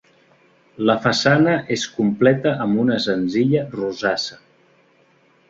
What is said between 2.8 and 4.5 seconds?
una senzilla rosassa.